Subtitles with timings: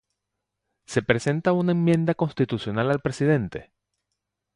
[0.87, 3.71] ¿Se presenta una enmienda constitucional al Presidente?